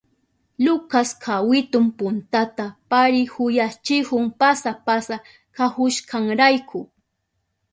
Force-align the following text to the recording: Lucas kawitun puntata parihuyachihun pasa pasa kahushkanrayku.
Lucas 0.63 1.09
kawitun 1.23 1.85
puntata 1.97 2.65
parihuyachihun 2.89 4.25
pasa 4.39 4.71
pasa 4.85 5.15
kahushkanrayku. 5.55 6.79